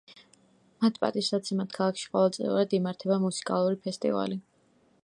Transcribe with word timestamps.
მათ 0.85 0.95
პატივსაცემად 1.03 1.75
ქალაქში 1.75 2.09
ყოველწლიურად 2.15 2.75
იმართება 2.79 3.21
მუსიკალური 3.27 3.83
ფესტივალი. 3.87 4.43